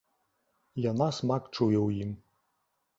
Яна 0.91 1.07
смак 1.19 1.43
чуе 1.55 1.77
ў 1.87 2.05
ім. 2.07 2.11